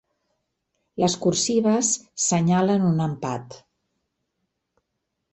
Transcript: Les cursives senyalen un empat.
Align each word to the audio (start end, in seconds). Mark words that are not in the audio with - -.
Les 1.01 1.15
cursives 1.25 1.91
senyalen 2.23 2.87
un 2.87 3.03
empat. 3.05 3.57